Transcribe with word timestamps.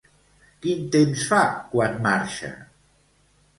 Quin 0.63 0.81
temps 0.95 1.27
fa 1.33 1.43
quan 1.75 2.01
marxa? 2.09 2.53